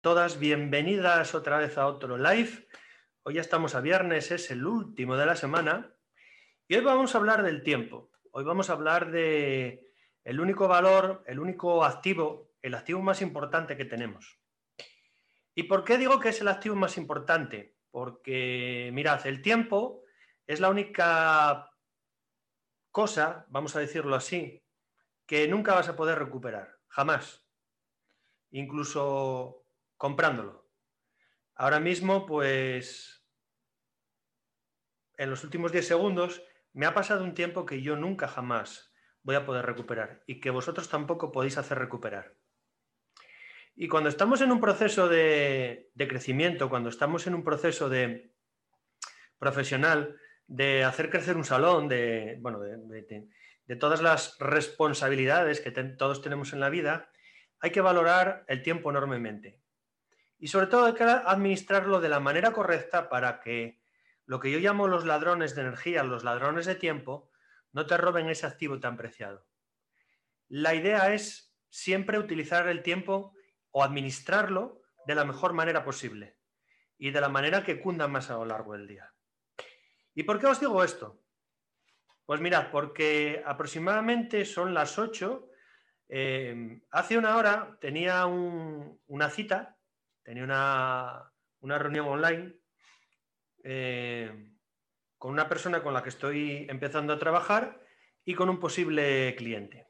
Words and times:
todas 0.00 0.38
bienvenidas 0.38 1.34
otra 1.34 1.58
vez 1.58 1.76
a 1.76 1.86
otro 1.86 2.16
live. 2.16 2.68
Hoy 3.22 3.34
ya 3.34 3.42
estamos 3.42 3.74
a 3.74 3.82
viernes, 3.82 4.30
es 4.30 4.50
el 4.50 4.64
último 4.64 5.14
de 5.14 5.26
la 5.26 5.36
semana 5.36 5.94
y 6.66 6.76
hoy 6.76 6.82
vamos 6.82 7.14
a 7.14 7.18
hablar 7.18 7.42
del 7.42 7.62
tiempo. 7.62 8.10
Hoy 8.30 8.44
vamos 8.44 8.70
a 8.70 8.72
hablar 8.72 9.10
de 9.10 9.92
el 10.24 10.40
único 10.40 10.68
valor, 10.68 11.22
el 11.26 11.38
único 11.38 11.84
activo, 11.84 12.54
el 12.62 12.74
activo 12.74 13.02
más 13.02 13.20
importante 13.20 13.76
que 13.76 13.84
tenemos. 13.84 14.40
¿Y 15.54 15.64
por 15.64 15.84
qué 15.84 15.98
digo 15.98 16.18
que 16.18 16.30
es 16.30 16.40
el 16.40 16.48
activo 16.48 16.76
más 16.76 16.96
importante? 16.96 17.76
Porque 17.90 18.90
mirad, 18.94 19.26
el 19.26 19.42
tiempo 19.42 20.02
es 20.46 20.60
la 20.60 20.70
única 20.70 21.70
cosa, 22.90 23.44
vamos 23.50 23.76
a 23.76 23.80
decirlo 23.80 24.16
así, 24.16 24.64
que 25.26 25.46
nunca 25.46 25.74
vas 25.74 25.90
a 25.90 25.96
poder 25.96 26.18
recuperar, 26.18 26.78
jamás. 26.88 27.44
Incluso 28.52 29.59
comprándolo. 30.00 30.66
Ahora 31.54 31.78
mismo, 31.78 32.24
pues, 32.24 33.22
en 35.18 35.28
los 35.28 35.44
últimos 35.44 35.72
10 35.72 35.86
segundos, 35.86 36.42
me 36.72 36.86
ha 36.86 36.94
pasado 36.94 37.22
un 37.22 37.34
tiempo 37.34 37.66
que 37.66 37.82
yo 37.82 37.96
nunca 37.96 38.26
jamás 38.26 38.94
voy 39.22 39.36
a 39.36 39.44
poder 39.44 39.66
recuperar 39.66 40.22
y 40.26 40.40
que 40.40 40.48
vosotros 40.48 40.88
tampoco 40.88 41.30
podéis 41.30 41.58
hacer 41.58 41.78
recuperar. 41.78 42.34
Y 43.76 43.88
cuando 43.88 44.08
estamos 44.08 44.40
en 44.40 44.52
un 44.52 44.58
proceso 44.58 45.06
de, 45.06 45.90
crecimiento, 45.94 46.70
cuando 46.70 46.88
estamos 46.88 47.26
en 47.26 47.34
un 47.34 47.44
proceso 47.44 47.90
de 47.90 48.32
profesional, 49.38 50.18
de 50.46 50.82
hacer 50.82 51.10
crecer 51.10 51.36
un 51.36 51.44
salón, 51.44 51.88
de, 51.88 52.38
bueno, 52.40 52.58
de, 52.60 53.76
todas 53.78 54.00
las 54.00 54.38
responsabilidades 54.38 55.60
que 55.60 55.72
todos 55.72 56.22
tenemos 56.22 56.54
en 56.54 56.60
la 56.60 56.70
vida, 56.70 57.10
hay 57.58 57.70
que 57.70 57.82
valorar 57.82 58.46
el 58.48 58.62
tiempo 58.62 58.88
enormemente. 58.88 59.59
Y 60.40 60.48
sobre 60.48 60.66
todo 60.66 60.86
hay 60.86 60.94
que 60.94 61.04
administrarlo 61.04 62.00
de 62.00 62.08
la 62.08 62.18
manera 62.18 62.52
correcta 62.52 63.10
para 63.10 63.40
que 63.40 63.78
lo 64.24 64.40
que 64.40 64.50
yo 64.50 64.58
llamo 64.58 64.88
los 64.88 65.04
ladrones 65.04 65.54
de 65.54 65.60
energía, 65.60 66.02
los 66.02 66.24
ladrones 66.24 66.64
de 66.64 66.74
tiempo, 66.74 67.30
no 67.72 67.86
te 67.86 67.98
roben 67.98 68.28
ese 68.30 68.46
activo 68.46 68.80
tan 68.80 68.96
preciado. 68.96 69.46
La 70.48 70.74
idea 70.74 71.12
es 71.12 71.54
siempre 71.68 72.18
utilizar 72.18 72.68
el 72.68 72.82
tiempo 72.82 73.34
o 73.70 73.84
administrarlo 73.84 74.80
de 75.06 75.14
la 75.14 75.26
mejor 75.26 75.52
manera 75.52 75.84
posible 75.84 76.38
y 76.96 77.10
de 77.10 77.20
la 77.20 77.28
manera 77.28 77.62
que 77.62 77.78
cunda 77.78 78.08
más 78.08 78.30
a 78.30 78.34
lo 78.34 78.46
largo 78.46 78.72
del 78.72 78.86
día. 78.86 79.12
¿Y 80.14 80.22
por 80.22 80.40
qué 80.40 80.46
os 80.46 80.58
digo 80.58 80.82
esto? 80.82 81.22
Pues 82.24 82.40
mirad, 82.40 82.70
porque 82.70 83.42
aproximadamente 83.44 84.46
son 84.46 84.72
las 84.72 84.98
8. 84.98 85.48
Eh, 86.08 86.80
hace 86.90 87.18
una 87.18 87.36
hora 87.36 87.76
tenía 87.78 88.24
una 88.26 89.30
cita 89.30 89.76
tenía 90.22 90.44
una, 90.44 91.78
reunión 91.78 92.06
online 92.06 92.54
eh, 93.64 94.50
con 95.18 95.32
una 95.32 95.48
persona 95.48 95.82
con 95.82 95.94
la 95.94 96.02
que 96.02 96.08
estoy 96.08 96.66
empezando 96.68 97.12
a 97.12 97.18
trabajar 97.18 97.80
y 98.24 98.34
con 98.34 98.48
un 98.48 98.58
posible 98.60 99.34
cliente. 99.36 99.86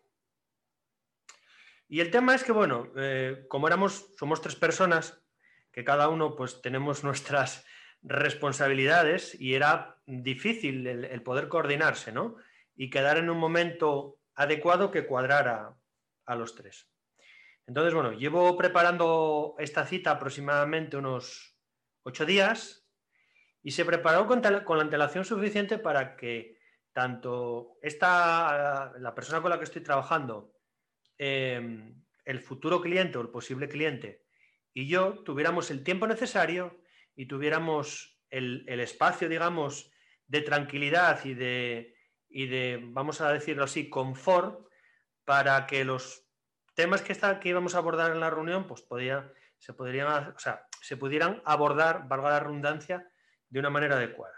Y 1.89 2.01
el 2.01 2.11
tema 2.11 2.35
es 2.35 2.45
que, 2.45 2.53
bueno, 2.53 2.93
eh, 2.97 3.47
como 3.49 3.67
éramos, 3.67 4.15
somos 4.17 4.41
tres 4.41 4.57
personas, 4.57 5.23
que 5.73 5.85
cada 5.85 6.09
uno 6.09 6.37
pues 6.37 6.61
tenemos 6.63 7.05
nuestras 7.05 7.67
responsabilidades 8.03 9.39
y 9.41 9.55
era 9.55 10.01
difícil 10.07 10.87
el, 10.87 11.05
el 11.05 11.23
poder 11.23 11.49
coordinarse, 11.49 12.13
¿no? 12.13 12.37
Y 12.75 12.91
quedar 12.91 13.19
en 13.19 13.29
un 13.29 13.39
momento 13.39 14.19
adecuado 14.35 14.91
que 14.91 15.07
cuadrara 15.07 15.77
a 16.25 16.35
los 16.35 16.55
tres. 16.55 16.90
Entonces, 17.71 17.95
bueno, 17.95 18.11
llevo 18.15 18.57
preparando 18.57 19.55
esta 19.61 19.87
cita 19.87 20.11
aproximadamente 20.11 20.97
unos 20.97 21.57
ocho 22.03 22.27
días 22.27 22.85
y 23.63 23.71
se 23.71 23.85
preparó 23.85 24.27
con, 24.27 24.43
la 24.43 24.83
antelación 24.83 25.25
suficiente 25.25 25.79
para 25.79 26.17
que 26.17 26.59
tanto 26.93 27.79
esta, 27.81 28.93
la 28.99 29.15
persona 29.15 29.41
con 29.41 29.51
la 29.51 29.59
que 29.59 29.67
estoy 29.67 29.85
trabajando, 29.85 30.53
em, 31.17 32.03
el 32.25 32.41
futuro 32.41 32.81
cliente 32.81 33.19
o 33.19 33.21
el 33.21 33.29
posible 33.29 33.69
cliente 33.69 34.25
y 34.75 34.89
yo 34.89 35.23
tuviéramos 35.23 35.71
el 35.71 35.85
tiempo 35.85 36.09
necesario 36.09 36.83
y 37.15 37.27
tuviéramos 37.27 38.21
el, 38.31 38.69
espacio, 38.81 39.29
digamos, 39.29 39.93
de 40.27 40.41
tranquilidad 40.41 41.25
y 41.25 41.35
de, 41.35 41.95
y 42.29 42.49
de, 42.49 42.81
vamos 42.83 43.21
a 43.21 43.33
decirlo 43.33 43.63
así, 43.63 43.89
confort 43.89 44.67
para 45.25 45.69
que 45.69 45.85
los 45.85 46.30
temas 46.81 47.03
que, 47.03 47.13
está, 47.13 47.39
que 47.41 47.51
íbamos 47.51 47.75
a 47.75 47.79
abordar 47.79 48.11
en 48.11 48.21
la 48.21 48.31
reunión, 48.31 48.67
pues 48.67 48.81
podía, 48.81 49.31
se, 49.59 49.75
podrían, 49.75 50.35
se 50.81 50.97
pudieran 50.97 51.43
abordar, 51.45 52.09
valga 52.09 52.31
la 52.31 52.41
redundancia, 52.41 53.07
de 53.51 53.61
una 53.61 53.69
manera 53.69 53.97
adecuada. 53.97 54.35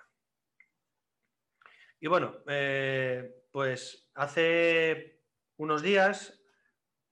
Y 2.00 2.08
bueno, 2.08 2.38
eh, 2.48 3.46
pues 3.52 4.10
hace 4.14 5.22
unos 5.56 5.82
días 5.82 6.42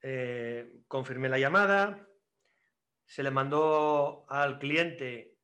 eh, 0.03 0.83
confirmé 0.89 1.29
la 1.29 1.39
llamada, 1.39 2.09
se 3.05 3.23
le 3.23 3.31
mandó 3.31 4.27
al 4.29 4.59
cliente 4.59 5.37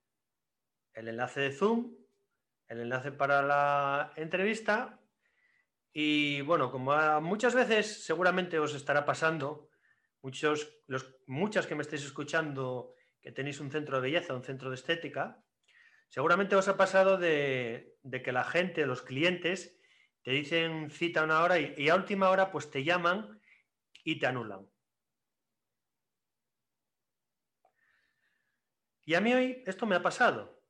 el 0.94 1.06
enlace 1.06 1.42
de 1.42 1.52
Zoom, 1.52 1.94
el 2.66 2.80
enlace 2.80 3.12
para 3.12 3.42
la 3.42 4.12
entrevista 4.16 4.98
y 5.92 6.40
bueno, 6.40 6.72
como 6.72 7.20
muchas 7.20 7.54
veces 7.54 8.04
seguramente 8.04 8.58
os 8.58 8.74
estará 8.74 9.06
pasando, 9.06 9.70
Muchos, 10.26 10.82
muchas 11.28 11.68
que 11.68 11.76
me 11.76 11.82
estéis 11.82 12.02
escuchando 12.02 12.96
que 13.22 13.30
tenéis 13.30 13.60
un 13.60 13.70
centro 13.70 13.94
de 13.94 14.02
belleza, 14.02 14.34
un 14.34 14.42
centro 14.42 14.70
de 14.70 14.74
estética, 14.74 15.40
seguramente 16.08 16.56
os 16.56 16.66
ha 16.66 16.76
pasado 16.76 17.16
de, 17.16 17.94
que 18.24 18.32
la 18.32 18.42
gente, 18.42 18.86
los 18.86 19.02
clientes, 19.02 19.78
te 20.24 20.32
dicen 20.32 20.90
cita 20.90 21.22
una 21.22 21.44
hora 21.44 21.60
y, 21.60 21.88
a 21.88 21.94
última 21.94 22.28
hora 22.28 22.50
pues 22.50 22.68
te 22.72 22.82
llaman 22.82 23.40
y 24.02 24.18
te 24.18 24.26
anulan. 24.26 24.68
Y 29.04 29.14
a 29.14 29.20
mí 29.20 29.32
hoy 29.32 29.62
esto 29.64 29.86
me 29.86 29.94
ha 29.94 30.02
pasado. 30.02 30.60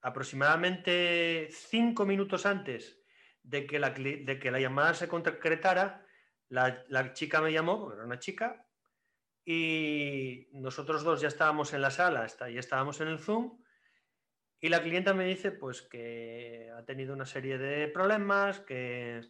Aproximadamente 0.00 1.50
cinco 1.50 2.06
minutos 2.06 2.46
antes 2.46 3.02
de 3.42 3.66
que 3.66 4.50
la 4.50 4.60
llamada 4.60 4.94
se 4.94 5.08
concretara, 5.08 6.05
la, 6.48 7.12
chica 7.12 7.40
me 7.40 7.52
llamó, 7.52 7.92
era 7.92 8.04
una 8.04 8.18
chica, 8.18 8.66
y 9.44 10.48
nosotros 10.52 11.04
dos 11.04 11.20
ya 11.20 11.28
estábamos 11.28 11.72
en 11.72 11.82
la 11.82 11.90
sala, 11.90 12.26
ya 12.26 12.60
estábamos 12.60 13.00
en 13.00 13.08
el 13.08 13.18
Zoom, 13.18 13.58
y 14.60 14.68
la 14.68 14.82
clienta 14.82 15.14
me 15.14 15.26
dice 15.26 15.52
pues 15.52 15.82
que 15.82 16.70
ha 16.76 16.84
tenido 16.84 17.14
una 17.14 17.26
serie 17.26 17.58
de 17.58 17.88
problemas, 17.88 18.60
que 18.60 19.20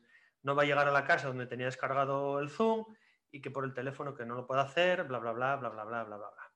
no 0.43 0.55
va 0.55 0.63
a 0.63 0.67
llegar 0.67 0.87
a 0.89 0.93
la 0.93 1.05
casa 1.05 1.29
donde 1.29 1.47
tenía 1.47 1.67
descargado 1.67 2.39
el 2.39 2.51
Zoom 2.51 2.85
y 3.33 3.41
que 3.41 3.51
por 3.51 3.65
el 3.65 3.75
teléfono 3.75 4.15
que 4.15 4.25
no 4.25 4.37
lo 4.37 4.47
puede 4.47 4.63
hacer, 4.63 5.05
bla, 5.05 5.19
bla, 5.19 5.33
bla, 5.33 5.57
bla, 5.57 5.69
bla, 5.69 5.85
bla, 5.85 6.05
bla, 6.05 6.17
bla. 6.17 6.53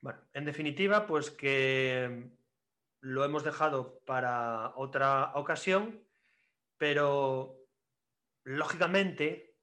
Bueno, 0.00 0.20
en 0.32 0.44
definitiva, 0.44 1.06
pues 1.06 1.30
que 1.30 2.30
lo 3.00 3.24
hemos 3.24 3.42
dejado 3.42 4.00
para 4.04 4.72
otra 4.76 5.32
ocasión, 5.34 6.04
pero 6.76 7.57
lógicamente, 8.48 9.58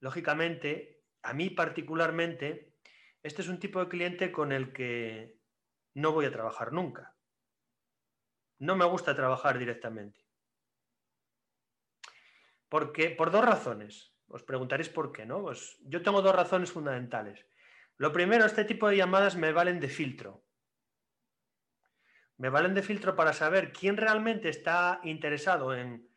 lógicamente, 0.00 1.04
a 1.22 1.34
mí 1.34 1.50
particularmente, 1.50 2.74
este 3.22 3.42
es 3.42 3.48
un 3.48 3.60
tipo 3.60 3.78
de 3.80 3.88
cliente 3.90 4.32
con 4.32 4.52
el 4.52 4.72
que 4.72 5.38
no 5.94 6.12
voy 6.12 6.24
a 6.24 6.32
trabajar 6.32 6.72
nunca. 6.72 7.14
No 8.58 8.74
me 8.74 8.86
gusta 8.86 9.14
trabajar 9.14 9.58
directamente. 9.58 10.26
Porque, 12.70 13.10
por 13.10 13.30
dos 13.30 13.44
razones. 13.44 14.14
Os 14.28 14.44
preguntaréis 14.44 14.88
por 14.88 15.10
qué, 15.10 15.26
¿no? 15.26 15.42
Pues 15.42 15.76
yo 15.80 16.02
tengo 16.02 16.22
dos 16.22 16.34
razones 16.34 16.70
fundamentales. 16.70 17.44
Lo 17.96 18.12
primero, 18.12 18.46
este 18.46 18.64
tipo 18.64 18.88
de 18.88 18.96
llamadas 18.96 19.36
me 19.36 19.52
valen 19.52 19.80
de 19.80 19.88
filtro. 19.88 20.44
Me 22.38 22.48
valen 22.48 22.74
de 22.74 22.82
filtro 22.82 23.16
para 23.16 23.32
saber 23.32 23.72
quién 23.72 23.96
realmente 23.96 24.48
está 24.48 25.00
interesado 25.02 25.74
en 25.74 26.08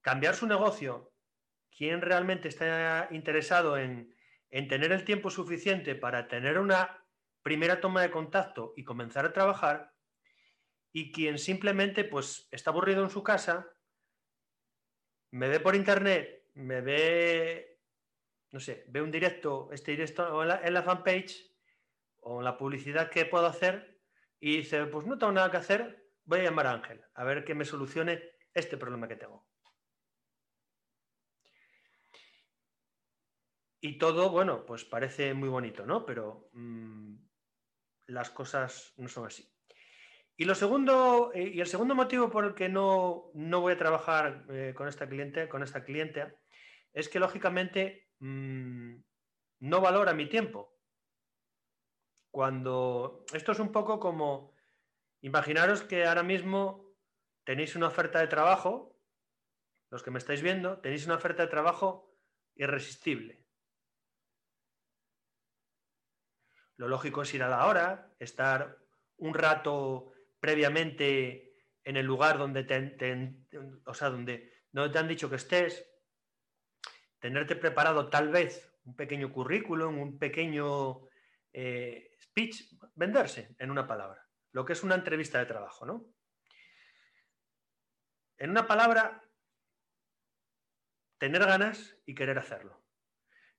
cambiar 0.00 0.34
su 0.34 0.46
negocio 0.46 1.09
quién 1.80 2.02
realmente 2.02 2.48
está 2.48 3.08
interesado 3.10 3.78
en, 3.78 4.14
tener 4.50 4.92
el 4.92 5.02
tiempo 5.02 5.30
suficiente 5.30 5.94
para 5.94 6.28
tener 6.28 6.58
una 6.58 7.02
primera 7.42 7.80
toma 7.80 8.02
de 8.02 8.10
contacto 8.10 8.74
y 8.76 8.84
comenzar 8.84 9.24
a 9.24 9.32
trabajar, 9.32 9.94
y 10.92 11.10
quien 11.10 11.38
simplemente 11.38 12.04
pues 12.04 12.48
está 12.50 12.68
aburrido 12.68 13.02
en 13.02 13.08
su 13.08 13.22
casa, 13.22 13.72
me 15.30 15.48
ve 15.48 15.58
por 15.58 15.74
internet, 15.74 16.44
me 16.52 16.82
ve, 16.82 17.80
no 18.50 18.60
sé, 18.60 18.84
ve 18.88 19.00
un 19.00 19.10
directo, 19.10 19.70
este 19.72 19.92
directo 19.92 20.42
en 20.42 20.48
la, 20.48 20.60
en 20.62 20.74
la 20.74 20.82
fanpage 20.82 21.50
o 22.18 22.42
la 22.42 22.58
publicidad 22.58 23.08
que 23.08 23.24
puedo 23.24 23.46
hacer 23.46 24.02
y 24.38 24.58
dice, 24.58 24.84
pues 24.84 25.06
no 25.06 25.16
tengo 25.16 25.32
nada 25.32 25.50
que 25.50 25.56
hacer, 25.56 26.10
voy 26.24 26.40
a 26.40 26.42
llamar 26.42 26.66
a 26.66 26.72
Ángel 26.72 27.00
a 27.14 27.24
ver 27.24 27.42
que 27.42 27.54
me 27.54 27.64
solucione 27.64 28.22
este 28.52 28.76
problema 28.76 29.08
que 29.08 29.16
tengo. 29.16 29.49
Y 33.80 33.96
todo, 33.96 34.30
bueno, 34.30 34.66
pues 34.66 34.84
parece 34.84 35.32
muy 35.32 35.48
bonito, 35.48 35.86
¿no? 35.86 36.04
Pero 36.04 36.50
mm, 36.52 37.14
las 38.08 38.30
cosas 38.30 38.92
no 38.98 39.08
son 39.08 39.26
así. 39.26 39.50
Y, 40.36 40.44
lo 40.44 40.54
segundo, 40.54 41.32
eh, 41.34 41.50
y 41.54 41.60
el 41.60 41.66
segundo 41.66 41.94
motivo 41.94 42.30
por 42.30 42.44
el 42.44 42.54
que 42.54 42.68
no, 42.68 43.30
voy 43.34 43.72
a 43.72 43.78
trabajar 43.78 44.46
eh, 44.50 44.74
con 44.74 44.88
esta 44.88 45.08
cliente, 45.08 45.48
con 45.48 45.62
esta 45.62 45.84
cliente, 45.84 46.38
es 46.92 47.08
que 47.08 47.20
lógicamente 47.20 48.08
mm, 48.18 48.96
no 49.60 49.80
valora 49.80 50.12
mi 50.14 50.28
tiempo. 50.28 50.78
Cuando 52.30 53.24
esto 53.32 53.52
es 53.52 53.58
un 53.58 53.72
poco 53.72 53.98
como 53.98 54.54
imaginaros 55.22 55.82
que 55.82 56.04
ahora 56.04 56.22
mismo 56.22 56.94
tenéis 57.44 57.76
una 57.76 57.88
oferta 57.88 58.20
de 58.20 58.28
trabajo, 58.28 58.98
los 59.90 60.02
que 60.02 60.10
me 60.10 60.18
estáis 60.18 60.42
viendo, 60.42 60.78
tenéis 60.80 61.06
una 61.06 61.16
oferta 61.16 61.42
de 61.42 61.48
trabajo 61.48 62.14
irresistible. 62.54 63.44
Lo 66.80 66.88
lógico 66.88 67.20
es 67.20 67.34
ir 67.34 67.42
a 67.42 67.48
la 67.50 67.66
hora, 67.66 68.10
estar 68.18 68.78
un 69.18 69.34
rato 69.34 70.14
previamente 70.40 71.52
en 71.84 71.98
el 71.98 72.06
lugar 72.06 72.38
donde 72.38 72.64
te, 72.64 73.36
o 73.84 73.92
sea, 73.92 74.08
donde, 74.08 74.50
te 74.72 74.98
han 74.98 75.06
dicho 75.06 75.28
que 75.28 75.36
estés, 75.36 75.86
tenerte 77.18 77.54
preparado 77.54 78.08
tal 78.08 78.30
vez 78.30 78.74
un 78.84 78.96
pequeño 78.96 79.30
currículum, 79.30 79.98
un 79.98 80.18
pequeño 80.18 81.02
eh, 81.52 82.16
speech, 82.18 82.72
venderse 82.94 83.54
en 83.58 83.70
una 83.70 83.86
palabra, 83.86 84.26
lo 84.52 84.64
que 84.64 84.72
es 84.72 84.82
una 84.82 84.94
entrevista 84.94 85.38
de 85.38 85.44
trabajo, 85.44 85.84
¿no? 85.84 86.06
En 88.38 88.48
una 88.48 88.66
palabra, 88.66 89.22
tener 91.18 91.44
ganas 91.44 91.98
y 92.06 92.14
querer 92.14 92.38
hacerlo. 92.38 92.82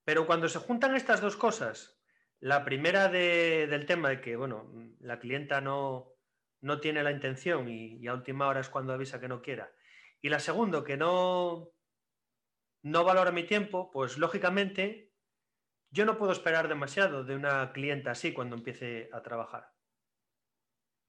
Pero 0.03 0.25
cuando 0.25 0.50
se 0.50 0.57
juntan 0.57 0.95
estas 0.95 1.21
dos 1.21 1.38
cosas, 1.38 2.00
la 2.41 2.65
primera 2.65 3.07
del 3.07 3.85
tema 3.85 4.09
de 4.09 4.19
que, 4.19 4.35
bueno, 4.35 4.67
la 4.99 5.19
clienta 5.19 5.61
no, 5.61 6.15
no 6.61 6.79
tiene 6.79 7.03
la 7.03 7.11
intención 7.11 7.69
y, 7.69 8.05
a 8.07 8.15
última 8.15 8.47
hora 8.47 8.59
es 8.59 8.69
cuando 8.69 8.93
avisa 8.93 9.19
que 9.19 9.27
no 9.27 9.43
quiera. 9.43 9.71
Y 10.21 10.29
la 10.29 10.39
segunda, 10.39 10.83
que 10.83 10.97
no, 10.97 11.69
no 12.81 13.03
valora 13.03 13.31
mi 13.31 13.43
tiempo, 13.43 13.91
pues 13.91 14.17
lógicamente 14.17 15.11
yo 15.91 16.05
no 16.05 16.17
puedo 16.17 16.31
esperar 16.31 16.67
demasiado 16.67 17.23
de 17.23 17.35
una 17.35 17.71
clienta 17.73 18.11
así 18.11 18.33
cuando 18.33 18.55
empiece 18.55 19.09
a 19.13 19.21
trabajar. 19.21 19.73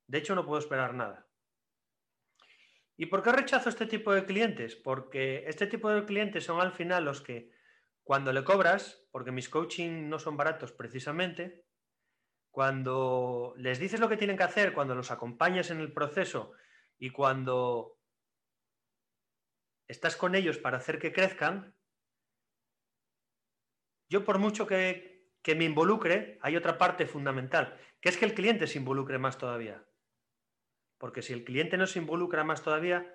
De 0.07 0.19
hecho, 0.19 0.35
no 0.35 0.45
puedo 0.45 0.59
esperar 0.59 0.93
nada. 0.93 1.27
¿Y 2.99 3.07
por 3.07 3.23
qué 3.23 3.33
rechazo 3.33 3.71
este 3.71 3.87
tipo 3.87 4.13
de 4.13 4.27
clientes? 4.27 4.77
Porque 4.77 5.45
este 5.47 5.67
tipo 5.67 5.89
de 5.89 6.05
clientes 6.05 6.45
son 6.45 6.61
al 6.61 6.73
final 6.73 7.07
los 7.07 7.23
que 7.23 7.52
cuando 8.05 8.33
le 8.33 8.45
cobras, 8.45 9.07
porque 9.11 9.33
mis 9.33 9.49
coaching 9.49 10.09
no 10.09 10.19
son 10.19 10.37
baratos 10.37 10.73
precisamente, 10.73 11.65
cuando 12.51 13.55
les 13.57 13.79
dices 13.79 14.01
lo 14.01 14.09
que 14.09 14.17
tienen 14.17 14.37
que 14.37 14.43
hacer, 14.43 14.75
cuando 14.75 14.95
los 14.95 15.11
acompañas 15.11 15.71
en 15.71 15.81
el 15.81 15.93
proceso 15.93 16.53
y 16.99 17.11
cuando 17.11 17.99
estás 19.89 20.17
con 20.17 20.35
ellos 20.35 20.59
para 20.59 20.79
hacer 20.79 20.99
que 20.99 21.13
crezcan, 21.13 21.75
yo 24.09 24.25
por 24.25 24.39
mucho 24.39 24.67
que, 24.67 25.31
me 25.57 25.65
involucre, 25.65 26.39
hay 26.43 26.57
otra 26.57 26.77
parte 26.77 27.07
fundamental, 27.07 27.79
que 28.01 28.11
es 28.11 28.19
que 28.19 28.27
el 28.27 28.35
cliente 28.35 28.67
se 28.67 28.79
involucre 28.79 29.19
más 29.19 29.39
todavía. 29.39 29.87
Porque 30.99 31.23
si 31.23 31.33
el 31.33 31.45
cliente 31.45 31.79
no 31.79 31.87
se 31.87 31.99
involucra 31.99 32.45
más 32.45 32.63
todavía, 32.63 33.11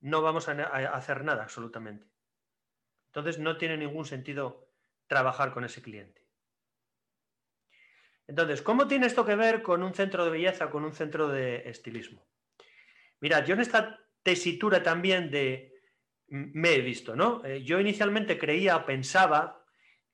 no 0.00 0.22
vamos 0.22 0.48
a 0.48 0.52
hacer 0.52 1.24
nada 1.24 1.44
absolutamente. 1.44 2.10
Entonces 3.10 3.38
no 3.38 3.56
tiene 3.56 3.76
ningún 3.76 4.04
sentido 4.04 4.68
trabajar 5.08 5.52
con 5.52 5.64
ese 5.64 5.82
cliente. 5.82 6.26
Entonces, 8.28 8.62
¿cómo 8.62 8.86
tiene 8.86 9.06
esto 9.06 9.26
que 9.26 9.34
ver 9.34 9.62
con 9.62 9.82
un 9.82 9.92
centro 9.92 10.24
de 10.24 10.30
belleza, 10.30 10.70
con 10.70 10.84
un 10.84 10.92
centro 10.92 11.28
de 11.28 11.68
estilismo? 11.68 12.24
Mira, 13.18 13.44
yo 13.44 13.54
en 13.54 13.60
esta 13.60 13.98
tesitura 14.22 14.82
también 14.82 15.30
de 15.30 15.70
me 16.28 16.74
he 16.74 16.80
visto, 16.80 17.16
¿no? 17.16 17.44
Eh, 17.44 17.64
yo 17.64 17.80
inicialmente 17.80 18.38
creía 18.38 18.86
pensaba 18.86 19.64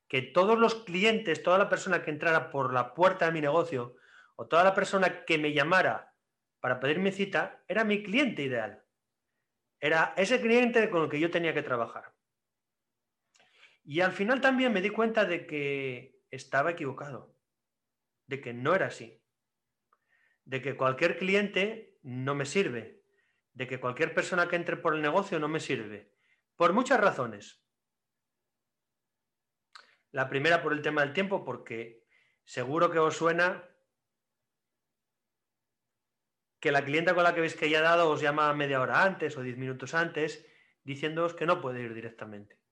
que 0.08 0.22
todos 0.22 0.58
los 0.58 0.76
clientes, 0.76 1.42
toda 1.42 1.58
la 1.58 1.68
persona 1.68 2.02
que 2.02 2.10
entrara 2.10 2.50
por 2.50 2.72
la 2.72 2.94
puerta 2.94 3.26
de 3.26 3.32
mi 3.32 3.42
negocio 3.42 3.96
o 4.36 4.46
toda 4.46 4.64
la 4.64 4.74
persona 4.74 5.24
que 5.26 5.36
me 5.36 5.52
llamara 5.52 6.14
para 6.60 6.80
pedirme 6.80 7.12
cita 7.12 7.62
era 7.68 7.84
mi 7.84 8.02
cliente 8.02 8.42
ideal. 8.42 8.82
Era 9.78 10.14
ese 10.16 10.40
cliente 10.40 10.88
con 10.88 11.02
el 11.02 11.10
que 11.10 11.20
yo 11.20 11.30
tenía 11.30 11.52
que 11.52 11.62
trabajar. 11.62 12.15
Y 13.86 14.00
al 14.00 14.12
final 14.12 14.40
también 14.40 14.72
me 14.72 14.82
di 14.82 14.90
cuenta 14.90 15.24
de 15.24 15.46
que 15.46 16.20
estaba 16.30 16.72
equivocado 16.72 17.36
de 18.26 18.40
que 18.40 18.52
no 18.52 18.74
era 18.74 18.86
así, 18.86 19.22
de 20.44 20.60
que 20.60 20.76
cualquier 20.76 21.16
cliente 21.16 21.96
no 22.02 22.34
me 22.34 22.44
sirve, 22.44 23.04
de 23.52 23.66
que 23.66 23.80
cualquier 23.80 24.14
persona 24.14 24.48
que 24.48 24.56
entre 24.56 24.76
por 24.76 24.94
el 24.94 25.02
negocio 25.02 25.38
no 25.38 25.48
me 25.48 25.60
sirve, 25.60 26.12
por 26.56 26.72
muchas 26.72 27.00
razones. 27.00 27.62
La 30.10 30.28
primera 30.28 30.62
por 30.62 30.72
el 30.72 30.82
tema 30.82 31.02
del 31.02 31.12
tiempo, 31.12 31.44
porque 31.44 32.04
seguro 32.44 32.90
que 32.90 32.98
os 32.98 33.16
suena 33.16 33.68
que 36.58 36.72
la 36.72 36.84
clienta 36.84 37.14
con 37.14 37.22
la 37.22 37.34
que 37.34 37.40
veis 37.40 37.54
que 37.54 37.70
ya 37.70 37.78
ha 37.78 37.82
dado 37.82 38.10
os 38.10 38.20
llama 38.20 38.52
media 38.54 38.80
hora 38.80 39.04
antes 39.04 39.36
o 39.36 39.42
diez 39.42 39.56
minutos 39.56 39.94
antes 39.94 40.44
diciéndoos 40.82 41.34
que 41.34 41.46
no 41.46 41.60
puede 41.60 41.82
ir 41.82 41.94
directamente. 41.94 42.65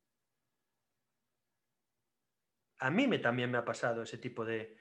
A 2.85 2.91
mí 2.91 3.07
me, 3.07 3.19
también 3.19 3.51
me 3.51 3.57
ha 3.57 3.65
pasado 3.65 4.03
ese 4.03 4.19
tipo 4.19 4.45
de, 4.45 4.77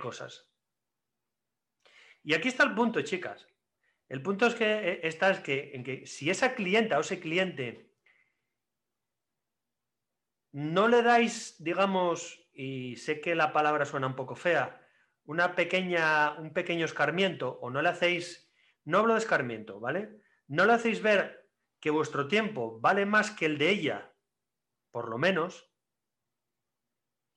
cosas. 0.00 0.50
Y 2.24 2.34
aquí 2.34 2.48
está 2.48 2.64
el 2.64 2.74
punto, 2.74 3.00
chicas. 3.02 3.46
El 4.08 4.22
punto 4.22 4.48
es 4.48 4.56
que 4.56 4.64
eh, 4.64 5.00
está 5.04 5.30
es 5.30 5.38
que, 5.38 5.70
en 5.72 5.84
que 5.84 6.04
si 6.04 6.30
esa 6.30 6.56
clienta 6.56 6.98
o 6.98 7.02
ese 7.02 7.20
cliente 7.20 7.94
no 10.50 10.88
le 10.88 11.02
dais, 11.02 11.54
digamos, 11.62 12.44
y 12.52 12.96
sé 12.96 13.20
que 13.20 13.36
la 13.36 13.52
palabra 13.52 13.84
suena 13.84 14.08
un 14.08 14.16
poco 14.16 14.34
fea, 14.34 14.84
una 15.24 15.54
pequeña, 15.54 16.32
un 16.32 16.52
pequeño 16.52 16.84
escarmiento, 16.84 17.60
o 17.60 17.70
no 17.70 17.82
le 17.82 17.90
hacéis, 17.90 18.52
no 18.84 18.98
hablo 18.98 19.12
de 19.12 19.20
escarmiento, 19.20 19.78
¿vale? 19.78 20.22
No 20.48 20.66
le 20.66 20.72
hacéis 20.72 21.00
ver 21.00 21.48
que 21.78 21.90
vuestro 21.90 22.26
tiempo 22.26 22.80
vale 22.80 23.06
más 23.06 23.30
que 23.30 23.46
el 23.46 23.58
de 23.58 23.70
ella, 23.70 24.12
por 24.90 25.08
lo 25.08 25.18
menos, 25.18 25.73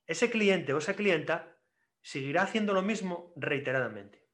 ese 0.08 0.32
cliente 0.32 0.74
o 0.74 0.78
esa 0.78 0.96
clienta 0.96 1.60
seguirá 2.02 2.44
haciendo 2.44 2.74
lo 2.74 2.82
mismo 2.82 3.34
reiteradamente. 3.36 4.26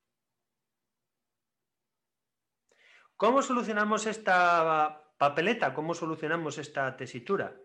¿Cómo 3.15 3.41
solucionamos 3.41 4.05
esta 4.05 5.13
papeleta? 5.17 5.73
¿Cómo 5.73 5.93
solucionamos 5.93 6.57
esta 6.57 6.95
tesitura? 6.97 7.59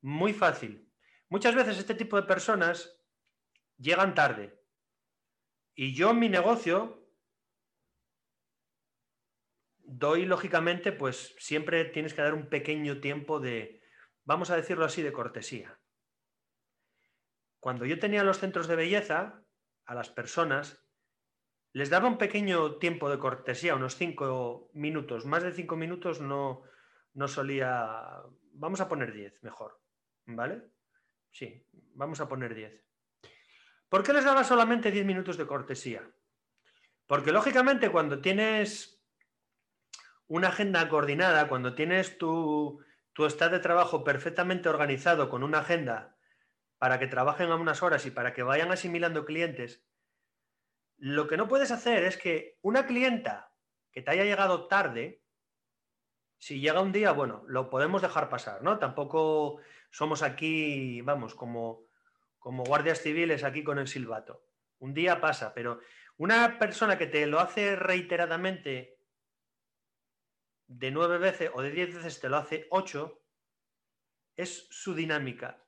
Muy 0.00 0.32
fácil. 0.32 0.92
Muchas 1.28 1.54
veces 1.54 1.78
este 1.78 1.94
tipo 1.94 2.16
de 2.16 2.26
personas 2.26 3.00
llegan 3.76 4.14
tarde. 4.14 4.60
Y 5.74 5.94
yo 5.94 6.10
en 6.10 6.18
mi 6.18 6.28
negocio 6.28 7.00
doy 9.78 10.24
lógicamente, 10.24 10.92
pues 10.92 11.34
siempre 11.38 11.84
tienes 11.86 12.14
que 12.14 12.22
dar 12.22 12.34
un 12.34 12.48
pequeño 12.48 13.00
tiempo 13.00 13.40
de, 13.40 13.82
vamos 14.24 14.50
a 14.50 14.56
decirlo 14.56 14.84
así, 14.84 15.02
de 15.02 15.12
cortesía. 15.12 15.80
Cuando 17.60 17.84
yo 17.84 17.98
tenía 17.98 18.24
los 18.24 18.38
centros 18.38 18.66
de 18.66 18.76
belleza, 18.76 19.44
a 19.84 19.94
las 19.94 20.08
personas, 20.08 20.84
les 21.72 21.90
daba 21.90 22.08
un 22.08 22.16
pequeño 22.16 22.76
tiempo 22.76 23.10
de 23.10 23.18
cortesía, 23.18 23.74
unos 23.74 23.96
cinco 23.96 24.70
minutos. 24.72 25.26
Más 25.26 25.42
de 25.42 25.52
cinco 25.52 25.76
minutos 25.76 26.20
no, 26.20 26.62
no 27.14 27.28
solía... 27.28 28.22
Vamos 28.52 28.80
a 28.80 28.88
poner 28.88 29.12
diez, 29.12 29.42
mejor. 29.42 29.80
¿Vale? 30.26 30.62
Sí, 31.30 31.66
vamos 31.72 32.20
a 32.20 32.28
poner 32.28 32.54
diez. 32.54 32.84
¿Por 33.88 34.02
qué 34.02 34.12
les 34.12 34.24
daba 34.24 34.44
solamente 34.44 34.90
diez 34.90 35.04
minutos 35.04 35.36
de 35.36 35.46
cortesía? 35.46 36.08
Porque 37.06 37.32
lógicamente 37.32 37.90
cuando 37.90 38.20
tienes 38.20 39.04
una 40.28 40.48
agenda 40.48 40.88
coordinada, 40.88 41.48
cuando 41.48 41.74
tienes 41.74 42.16
tu, 42.16 42.82
tu 43.12 43.26
estado 43.26 43.52
de 43.52 43.58
trabajo 43.58 44.04
perfectamente 44.04 44.68
organizado 44.68 45.28
con 45.28 45.42
una 45.42 45.58
agenda 45.58 46.16
para 46.80 46.98
que 46.98 47.06
trabajen 47.06 47.50
a 47.50 47.56
unas 47.56 47.82
horas 47.82 48.06
y 48.06 48.10
para 48.10 48.32
que 48.32 48.42
vayan 48.42 48.72
asimilando 48.72 49.26
clientes, 49.26 49.84
lo 50.96 51.28
que 51.28 51.36
no 51.36 51.46
puedes 51.46 51.70
hacer 51.72 52.04
es 52.04 52.16
que 52.16 52.58
una 52.62 52.86
clienta 52.86 53.52
que 53.92 54.00
te 54.00 54.10
haya 54.10 54.24
llegado 54.24 54.66
tarde, 54.66 55.22
si 56.38 56.58
llega 56.58 56.80
un 56.80 56.90
día, 56.90 57.12
bueno, 57.12 57.44
lo 57.48 57.68
podemos 57.68 58.00
dejar 58.00 58.30
pasar, 58.30 58.62
¿no? 58.62 58.78
Tampoco 58.78 59.60
somos 59.90 60.22
aquí, 60.22 61.02
vamos, 61.02 61.34
como, 61.34 61.84
como 62.38 62.64
guardias 62.64 63.02
civiles 63.02 63.44
aquí 63.44 63.62
con 63.62 63.78
el 63.78 63.86
silbato. 63.86 64.46
Un 64.78 64.94
día 64.94 65.20
pasa, 65.20 65.52
pero 65.52 65.80
una 66.16 66.58
persona 66.58 66.96
que 66.96 67.06
te 67.06 67.26
lo 67.26 67.40
hace 67.40 67.76
reiteradamente 67.76 68.96
de 70.66 70.90
nueve 70.90 71.18
veces 71.18 71.50
o 71.52 71.60
de 71.60 71.72
diez 71.72 71.94
veces 71.94 72.20
te 72.20 72.30
lo 72.30 72.38
hace 72.38 72.68
ocho, 72.70 73.22
es 74.34 74.66
su 74.70 74.94
dinámica 74.94 75.62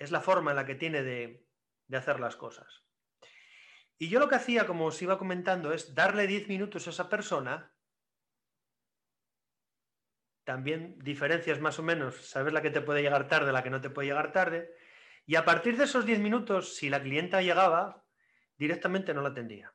es 0.00 0.10
la 0.10 0.22
forma 0.22 0.50
en 0.50 0.56
la 0.56 0.64
que 0.64 0.74
tiene 0.74 1.02
de, 1.02 1.46
hacer 1.92 2.18
las 2.18 2.34
cosas. 2.34 2.82
Y 3.98 4.08
yo 4.08 4.18
lo 4.18 4.28
que 4.28 4.34
hacía, 4.36 4.66
como 4.66 4.86
os 4.86 5.00
iba 5.02 5.18
comentando, 5.18 5.72
es 5.74 5.94
darle 5.94 6.26
10 6.26 6.48
minutos 6.48 6.86
a 6.86 6.90
esa 6.90 7.10
persona. 7.10 7.70
También 10.44 10.98
diferencias 10.98 11.60
más 11.60 11.78
o 11.78 11.82
menos, 11.82 12.16
sabes 12.26 12.54
la 12.54 12.62
que 12.62 12.70
te 12.70 12.80
puede 12.80 13.02
llegar 13.02 13.28
tarde, 13.28 13.52
la 13.52 13.62
que 13.62 13.68
no 13.68 13.82
te 13.82 13.90
puede 13.90 14.08
llegar 14.08 14.32
tarde. 14.32 14.74
Y 15.26 15.36
a 15.36 15.44
partir 15.44 15.76
de 15.76 15.84
esos 15.84 16.06
10 16.06 16.18
minutos, 16.18 16.76
si 16.76 16.88
la 16.88 17.02
clienta 17.02 17.42
llegaba, 17.42 18.06
directamente 18.56 19.12
no 19.12 19.20
la 19.20 19.28
atendía. 19.28 19.74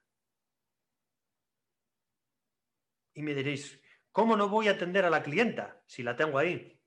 Y 3.14 3.22
me 3.22 3.36
diréis, 3.36 3.80
¿cómo 4.12 4.36
no 4.36 4.50
voy 4.50 4.70
a 4.70 4.72
atender 4.72 5.06
a 5.06 5.12
la 5.12 5.22
clienta 5.22 5.84
si 5.86 6.02
la 6.02 6.16
tengo 6.16 6.40
ahí? 6.40 6.82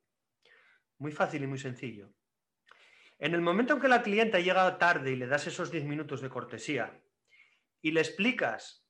Muy 0.98 1.12
fácil 1.12 1.44
y 1.44 1.46
muy 1.46 1.58
sencillo. 1.58 2.12
En 3.18 3.34
el 3.34 3.40
momento 3.40 3.74
en 3.74 3.80
que 3.80 3.88
la 3.88 4.02
clienta 4.02 4.38
llega 4.38 4.78
tarde 4.78 5.10
y 5.12 5.16
le 5.16 5.26
das 5.26 5.46
esos 5.46 5.72
10 5.72 5.84
minutos 5.84 6.20
de 6.20 6.30
cortesía 6.30 7.02
y 7.82 7.90
le 7.90 8.00
explicas 8.00 8.86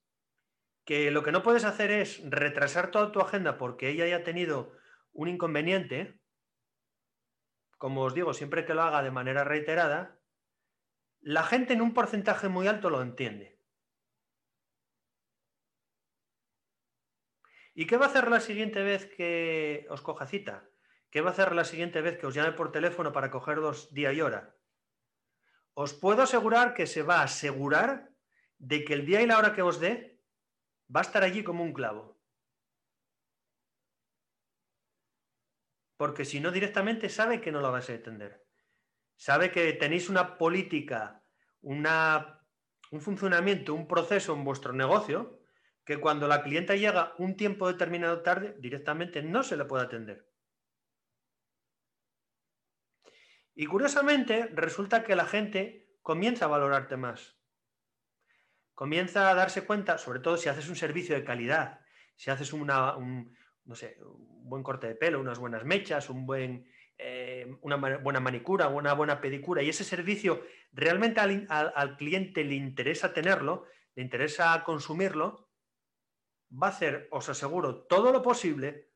que 0.84 1.10
lo 1.10 1.22
que 1.22 1.32
no 1.32 1.42
puedes 1.42 1.64
hacer 1.64 1.90
es 1.90 2.22
retrasar 2.28 2.90
toda 2.90 3.10
tu 3.10 3.20
agenda 3.20 3.56
porque 3.56 3.88
ella 3.88 4.04
haya 4.04 4.24
tenido 4.24 4.72
un 5.12 5.28
inconveniente, 5.28 6.20
como 7.78 8.02
os 8.02 8.14
digo, 8.14 8.34
siempre 8.34 8.66
que 8.66 8.74
lo 8.74 8.82
haga 8.82 9.02
de 9.02 9.10
manera 9.10 9.44
reiterada, 9.44 10.20
la 11.20 11.42
gente 11.42 11.72
en 11.72 11.80
un 11.80 11.94
porcentaje 11.94 12.48
muy 12.48 12.66
alto 12.66 12.90
lo 12.90 13.02
entiende. 13.02 13.58
¿Y 17.74 17.86
qué 17.86 17.96
va 17.96 18.06
a 18.06 18.08
hacer 18.08 18.28
la 18.28 18.40
siguiente 18.40 18.82
vez 18.82 19.06
que 19.06 19.86
os 19.88 20.02
coja 20.02 20.26
cita? 20.26 20.68
¿Qué 21.10 21.22
va 21.22 21.30
a 21.30 21.32
hacer 21.32 21.54
la 21.54 21.64
siguiente 21.64 22.02
vez 22.02 22.18
que 22.18 22.26
os 22.26 22.34
llame 22.34 22.52
por 22.52 22.70
teléfono 22.70 23.12
para 23.12 23.30
coger 23.30 23.60
dos 23.60 23.92
día 23.94 24.12
y 24.12 24.20
hora? 24.20 24.54
Os 25.72 25.94
puedo 25.94 26.22
asegurar 26.22 26.74
que 26.74 26.86
se 26.86 27.02
va 27.02 27.20
a 27.20 27.24
asegurar 27.24 28.10
de 28.58 28.84
que 28.84 28.94
el 28.94 29.06
día 29.06 29.22
y 29.22 29.26
la 29.26 29.38
hora 29.38 29.54
que 29.54 29.62
os 29.62 29.80
dé 29.80 30.20
va 30.94 31.00
a 31.00 31.02
estar 31.08 31.22
allí 31.22 31.42
como 31.42 31.62
un 31.62 31.72
clavo. 31.72 32.20
Porque 35.96 36.24
si 36.24 36.40
no 36.40 36.50
directamente 36.50 37.08
sabe 37.08 37.40
que 37.40 37.52
no 37.52 37.60
la 37.60 37.70
vais 37.70 37.88
a 37.88 37.94
entender. 37.94 38.46
Sabe 39.16 39.50
que 39.50 39.72
tenéis 39.72 40.08
una 40.08 40.36
política, 40.36 41.24
una, 41.60 42.44
un 42.90 43.00
funcionamiento, 43.00 43.74
un 43.74 43.88
proceso 43.88 44.34
en 44.34 44.44
vuestro 44.44 44.72
negocio 44.72 45.40
que 45.84 45.98
cuando 45.98 46.28
la 46.28 46.42
clienta 46.42 46.76
llega 46.76 47.14
un 47.18 47.36
tiempo 47.36 47.66
determinado 47.66 48.22
tarde, 48.22 48.54
directamente 48.58 49.22
no 49.22 49.42
se 49.42 49.56
le 49.56 49.64
puede 49.64 49.84
atender. 49.84 50.27
Y 53.60 53.66
curiosamente, 53.66 54.48
resulta 54.54 55.02
que 55.02 55.16
la 55.16 55.26
gente 55.26 55.90
comienza 56.00 56.44
a 56.44 56.48
valorarte 56.48 56.96
más. 56.96 57.40
Comienza 58.72 59.28
a 59.28 59.34
darse 59.34 59.64
cuenta, 59.64 59.98
sobre 59.98 60.20
todo 60.20 60.36
si 60.36 60.48
haces 60.48 60.68
un 60.68 60.76
servicio 60.76 61.16
de 61.16 61.24
calidad, 61.24 61.80
si 62.14 62.30
haces 62.30 62.52
un, 62.52 62.68
no 62.68 63.74
sé, 63.74 63.98
buen 64.44 64.62
corte 64.62 64.86
de 64.86 64.94
pelo, 64.94 65.18
unas 65.18 65.40
buenas 65.40 65.64
mechas, 65.64 66.08
un 66.08 66.24
buen, 66.24 66.70
eh, 66.98 67.52
una 67.62 67.74
buena 67.74 68.20
manicura, 68.20 68.68
una 68.68 68.92
buena 68.92 69.20
pedicura, 69.20 69.60
y 69.60 69.70
ese 69.70 69.82
servicio 69.82 70.40
realmente 70.70 71.18
al, 71.18 71.44
al 71.48 71.96
cliente 71.96 72.44
le 72.44 72.54
interesa 72.54 73.12
tenerlo, 73.12 73.66
le 73.96 74.04
interesa 74.04 74.62
consumirlo, 74.62 75.50
va 76.48 76.68
a 76.68 76.70
hacer, 76.70 77.08
os 77.10 77.28
aseguro, 77.28 77.86
todo 77.86 78.12
lo 78.12 78.22
posible 78.22 78.87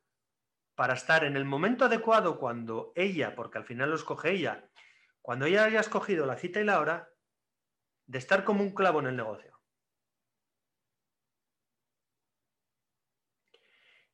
para 0.74 0.94
estar 0.94 1.24
en 1.24 1.36
el 1.36 1.44
momento 1.44 1.84
adecuado 1.84 2.38
cuando 2.38 2.92
ella, 2.94 3.34
porque 3.34 3.58
al 3.58 3.64
final 3.64 3.90
lo 3.90 3.96
escoge 3.96 4.32
ella, 4.32 4.68
cuando 5.20 5.46
ella 5.46 5.64
haya 5.64 5.80
escogido 5.80 6.26
la 6.26 6.36
cita 6.36 6.60
y 6.60 6.64
la 6.64 6.80
hora, 6.80 7.10
de 8.06 8.18
estar 8.18 8.44
como 8.44 8.62
un 8.62 8.74
clavo 8.74 9.00
en 9.00 9.06
el 9.06 9.16
negocio. 9.16 9.60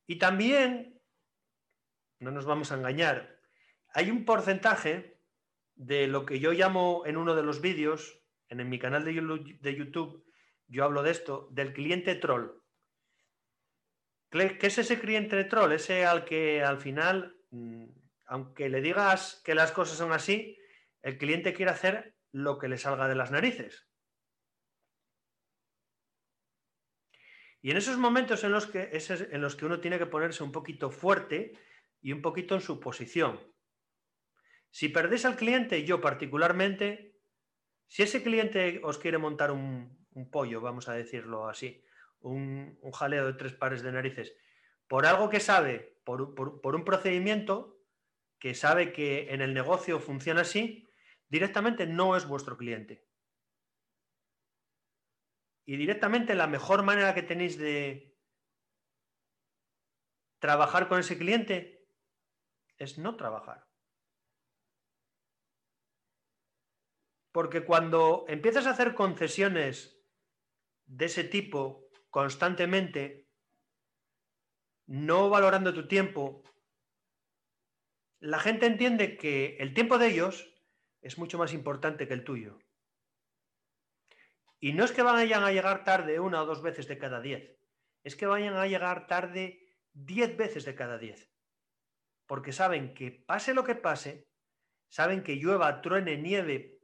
Y 0.05 0.17
también, 0.17 1.01
no 2.19 2.31
nos 2.31 2.45
vamos 2.45 2.71
a 2.71 2.75
engañar, 2.75 3.39
hay 3.93 4.11
un 4.11 4.25
porcentaje 4.25 5.21
de 5.75 6.07
lo 6.07 6.25
que 6.25 6.39
yo 6.39 6.51
llamo 6.51 7.03
en 7.05 7.17
uno 7.17 7.35
de 7.35 7.43
los 7.43 7.61
vídeos, 7.61 8.21
en, 8.49 8.67
mi 8.67 8.79
canal 8.79 9.05
de 9.05 9.75
YouTube, 9.75 10.25
yo 10.67 10.83
hablo 10.83 11.03
de 11.03 11.11
esto, 11.11 11.47
del 11.51 11.73
cliente 11.73 12.15
troll. 12.15 12.59
¿Qué 14.29 14.59
es 14.61 14.77
ese 14.77 14.99
cliente 14.99 15.43
troll? 15.45 15.71
Ese 15.71 16.05
al 16.05 16.23
que 16.23 16.63
al 16.63 16.79
final, 16.79 17.35
mm, 17.49 17.85
aunque 18.27 18.69
le 18.69 18.81
digas 18.81 19.41
que 19.43 19.55
las 19.55 19.71
cosas 19.71 19.97
son 19.97 20.11
así, 20.11 20.57
el 21.01 21.17
cliente 21.17 21.53
quiere 21.53 21.71
hacer 21.71 22.15
lo 22.31 22.59
que 22.59 22.67
le 22.67 22.77
salga 22.77 23.07
de 23.07 23.15
las 23.15 23.31
narices. 23.31 23.87
Y 27.61 27.71
en 27.71 27.77
esos 27.77 27.97
momentos 27.97 28.43
en 28.43 28.51
los 28.51 28.67
que, 28.67 28.91
en 28.93 29.41
los 29.41 29.55
que 29.55 29.65
uno 29.65 29.81
tiene 29.81 29.97
que 29.97 30.05
ponerse 30.05 30.43
un 30.43 30.51
poquito 30.51 30.91
fuerte 30.91 31.53
y 31.99 32.11
un 32.11 32.21
poquito 32.21 32.55
en 32.55 32.61
su 32.61 32.79
posición. 32.79 33.39
Si 34.69 34.89
perdéis 34.89 35.25
al 35.25 35.35
cliente, 35.35 35.83
yo 35.83 35.99
particularmente, 35.99 37.19
si 37.87 38.03
ese 38.03 38.21
cliente 38.21 38.79
os 38.83 38.99
quiere 38.99 39.17
montar 39.17 39.51
un 39.51 40.29
pollo, 40.31 40.61
vamos 40.61 40.87
a 40.87 40.93
decirlo 40.93 41.49
así, 41.49 41.83
un, 42.21 42.77
jaleo 42.93 43.25
de 43.25 43.33
tres 43.33 43.53
pares 43.53 43.81
de 43.81 43.91
narices, 43.91 44.33
por 44.87 45.05
algo 45.05 45.29
que 45.29 45.39
sabe, 45.39 46.01
por, 46.03 46.75
un 46.75 46.85
procedimiento 46.85 47.79
que 48.39 48.55
sabe 48.55 48.93
que 48.93 49.33
en 49.33 49.41
el 49.41 49.53
negocio 49.53 49.99
funciona 49.99 50.41
así, 50.41 50.87
directamente 51.27 51.85
no 51.85 52.15
es 52.15 52.27
vuestro 52.27 52.57
cliente. 52.57 53.07
Y 55.65 55.77
directamente 55.77 56.33
la 56.33 56.47
mejor 56.47 56.83
manera 56.83 57.13
que 57.13 57.21
tenéis 57.21 57.57
de 57.57 58.17
trabajar 60.39 60.87
con 60.87 60.99
ese 60.99 61.17
cliente 61.17 61.85
es 62.77 62.97
no 62.97 63.15
trabajar. 63.15 63.67
Porque 67.31 67.63
cuando 67.63 68.25
empiezas 68.27 68.65
a 68.65 68.71
hacer 68.71 68.95
concesiones 68.95 70.03
de 70.85 71.05
ese 71.05 71.23
tipo 71.23 71.88
constantemente, 72.09 73.27
no 74.87 75.29
valorando 75.29 75.73
tu 75.73 75.87
tiempo, 75.87 76.43
la 78.19 78.39
gente 78.39 78.65
entiende 78.65 79.17
que 79.17 79.57
el 79.57 79.73
tiempo 79.73 79.97
de 79.97 80.07
ellos 80.07 80.53
es 81.01 81.17
mucho 81.17 81.37
más 81.37 81.53
importante 81.53 82.07
que 82.07 82.13
el 82.13 82.23
tuyo. 82.23 82.59
Y 84.59 84.73
no 84.73 84.83
es 84.83 84.91
que 84.91 85.03
vayan 85.03 85.43
a 85.43 85.51
llegar 85.51 85.85
tarde 85.85 86.19
una 86.19 86.41
o 86.41 86.45
dos 86.45 86.61
veces 86.61 86.87
de 86.87 86.97
cada 86.97 87.21
diez, 87.21 87.57
es 88.03 88.15
que 88.15 88.25
vayan 88.25 88.55
a 88.55 88.67
llegar 88.67 89.07
tarde 89.07 89.77
diez 89.93 90.35
veces 90.35 90.65
de 90.65 90.75
cada 90.75 90.97
diez. 90.97 91.31
Porque 92.25 92.51
saben 92.51 92.93
que 92.93 93.11
pase 93.11 93.53
lo 93.53 93.63
que 93.63 93.75
pase, 93.75 94.27
saben 94.89 95.23
que 95.23 95.35
llueva, 95.35 95.81
truene, 95.81 96.17
nieve, 96.17 96.81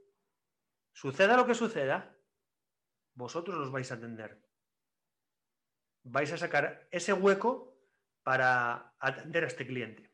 suceda 0.93 1.35
lo 1.35 1.45
que 1.45 1.55
suceda, 1.55 2.17
vosotros 3.13 3.57
los 3.57 3.71
vais 3.71 3.91
a 3.91 3.95
atender 3.95 4.44
vais 6.05 6.31
a 6.31 6.37
sacar 6.37 6.87
ese 6.91 7.13
hueco 7.13 7.75
para 8.23 8.95
atender 8.99 9.43
a 9.43 9.47
este 9.47 9.65
cliente. 9.65 10.13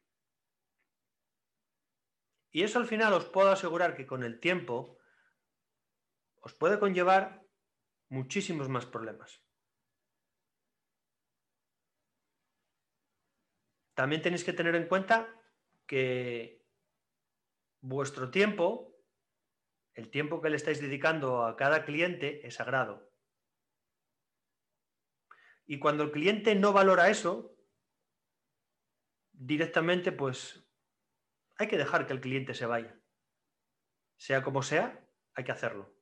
Y 2.52 2.64
eso 2.64 2.80
al 2.80 2.88
final 2.88 3.14
os 3.14 3.26
puedo 3.26 3.52
asegurar 3.52 3.96
que 3.96 4.08
con 4.08 4.24
el 4.24 4.40
tiempo 4.40 4.98
os 6.40 6.54
puede 6.54 6.80
conllevar 6.80 7.46
muchísimos 8.10 8.68
más 8.68 8.86
problemas. 8.86 9.42
También 13.94 14.22
tenéis 14.22 14.44
que 14.44 14.54
tener 14.54 14.76
en 14.76 14.88
cuenta 14.88 15.30
que 15.86 16.66
vuestro 17.82 18.32
tiempo, 18.32 18.98
el 19.94 20.10
tiempo 20.10 20.42
que 20.42 20.50
le 20.50 20.56
estáis 20.56 20.82
dedicando 20.82 21.46
a 21.46 21.56
cada 21.56 21.84
cliente 21.86 22.46
es 22.48 22.56
sagrado. 22.56 23.11
Y 25.72 25.80
cuando 25.80 26.04
el 26.04 26.12
cliente 26.12 26.54
no 26.54 26.74
valora 26.74 27.10
eso, 27.10 27.56
directamente 29.32 30.12
pues 30.12 30.70
hay 31.56 31.70
que 31.70 31.78
dejar 31.78 32.06
que 32.06 32.12
el 32.12 32.20
cliente 32.20 32.54
se 32.54 32.66
vaya. 32.66 33.00
Sea 34.18 34.44
como 34.44 34.64
sea, 34.64 35.02
hay 35.34 35.46
que 35.46 35.54
hacerlo. 35.54 35.96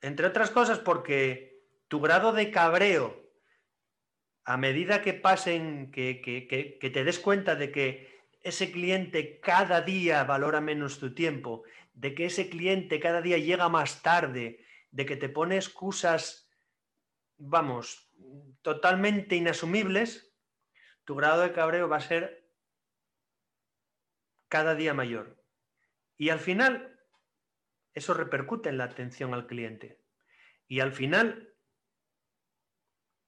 Entre 0.00 0.28
otras 0.28 0.52
cosas 0.52 0.78
porque 0.78 1.66
tu 1.88 2.00
grado 2.00 2.32
de 2.32 2.52
cabreo, 2.52 3.32
a 4.44 4.56
medida 4.56 5.02
que 5.02 5.12
pasen, 5.12 5.90
que, 5.90 6.20
que 6.22 6.90
te 6.90 7.02
des 7.02 7.18
cuenta 7.18 7.56
de 7.56 7.72
que 7.72 8.22
ese 8.42 8.70
cliente 8.70 9.40
cada 9.40 9.80
día 9.80 10.22
valora 10.22 10.60
menos 10.60 11.00
tu 11.00 11.12
tiempo, 11.16 11.64
de 11.94 12.14
que 12.14 12.26
ese 12.26 12.48
cliente 12.48 13.00
cada 13.00 13.22
día 13.22 13.38
llega 13.38 13.68
más 13.68 14.00
tarde, 14.00 14.63
de 14.94 15.06
que 15.06 15.16
te 15.16 15.28
pone 15.28 15.56
excusas, 15.56 16.48
vamos, 17.36 18.08
totalmente 18.62 19.34
inasumibles, 19.34 20.32
tu 21.02 21.16
grado 21.16 21.42
de 21.42 21.52
cabreo 21.52 21.88
va 21.88 21.96
a 21.96 22.00
ser 22.00 22.48
cada 24.46 24.76
día 24.76 24.94
mayor. 24.94 25.44
Y 26.16 26.28
al 26.28 26.38
final, 26.38 26.96
eso 27.92 28.14
repercute 28.14 28.68
en 28.68 28.78
la 28.78 28.84
atención 28.84 29.34
al 29.34 29.48
cliente. 29.48 30.00
Y 30.68 30.78
al 30.78 30.92
final, 30.92 31.56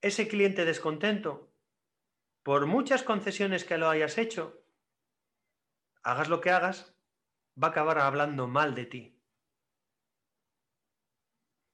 ese 0.02 0.28
cliente 0.28 0.64
descontento, 0.64 1.52
por 2.44 2.66
muchas 2.66 3.02
concesiones 3.02 3.64
que 3.64 3.76
lo 3.76 3.88
hayas 3.88 4.18
hecho, 4.18 4.64
hagas 6.04 6.28
lo 6.28 6.40
que 6.40 6.50
hagas, 6.50 6.96
va 7.60 7.68
a 7.68 7.70
acabar 7.72 7.98
hablando 7.98 8.46
mal 8.46 8.76
de 8.76 8.86
ti. 8.86 9.15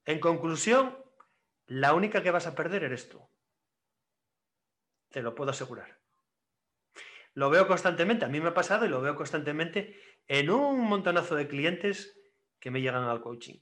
En 0.04 0.18
conclusión, 0.20 0.98
la 1.66 1.94
única 1.94 2.22
que 2.22 2.30
vas 2.30 2.46
a 2.46 2.54
perder 2.54 2.84
eres 2.84 3.08
tú. 3.08 3.20
Te 5.10 5.22
lo 5.22 5.34
puedo 5.34 5.50
asegurar. 5.50 6.00
Lo 7.34 7.50
veo 7.50 7.66
constantemente, 7.66 8.24
a 8.24 8.28
mí 8.28 8.40
me 8.40 8.48
ha 8.48 8.54
pasado 8.54 8.84
y 8.84 8.88
lo 8.88 9.00
veo 9.00 9.14
constantemente 9.14 9.98
en 10.26 10.50
un 10.50 10.80
montonazo 10.80 11.34
de 11.34 11.48
clientes 11.48 12.18
que 12.58 12.70
me 12.70 12.80
llegan 12.80 13.04
al 13.04 13.22
coaching. 13.22 13.58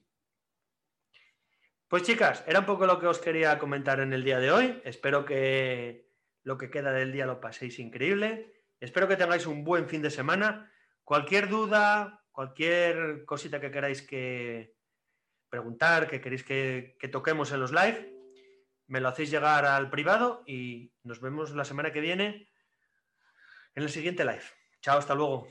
Pues 1.89 2.03
chicas, 2.05 2.45
era 2.47 2.61
un 2.61 2.67
poco 2.67 2.87
lo 2.87 3.01
que 3.01 3.07
os 3.07 3.19
quería 3.19 3.59
comentar 3.59 4.01
en 4.01 4.13
el 4.13 4.23
día 4.25 4.39
de 4.39 4.53
hoy. 4.53 4.81
Espero 4.85 5.25
que 5.25 6.09
lo 6.43 6.57
que 6.57 6.71
queda 6.71 6.93
del 6.93 7.13
día 7.13 7.27
lo 7.27 7.41
paséis 7.41 7.79
increíble. 7.79 8.55
Espero 8.79 9.09
que 9.09 9.17
tengáis 9.17 9.47
un 9.47 9.65
buen 9.65 9.89
fin 9.89 10.01
de 10.01 10.11
semana. 10.11 10.73
Cualquier 11.05 11.49
duda, 11.49 12.25
cualquier 12.31 13.25
cosita 13.25 13.61
que 13.61 13.71
queráis 13.71 14.03
que 14.03 14.77
preguntar, 15.51 16.09
que 16.09 16.21
queréis 16.21 16.45
que, 16.45 16.97
que 16.99 17.09
toquemos 17.09 17.53
en 17.53 17.61
los 17.61 17.73
live, 17.73 18.15
me 18.87 19.01
lo 19.01 19.09
hacéis 19.09 19.31
llegar 19.31 19.65
al 19.67 19.91
privado 19.91 20.43
y 20.47 20.93
nos 21.03 21.21
vemos 21.21 21.51
la 21.55 21.65
semana 21.65 21.93
que 21.93 22.01
viene 22.01 22.49
en 23.75 23.83
el 23.83 23.91
siguiente 23.91 24.25
live. 24.25 24.43
Chao, 24.81 24.99
hasta 24.99 25.15
luego. 25.15 25.47